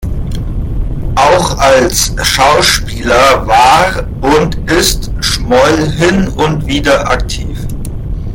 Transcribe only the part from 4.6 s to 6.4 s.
ist Schmoll hin